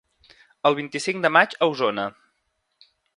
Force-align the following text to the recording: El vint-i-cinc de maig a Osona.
El 0.69 0.77
vint-i-cinc 0.79 1.21
de 1.27 1.31
maig 1.37 1.55
a 1.57 1.69
Osona. 1.75 2.07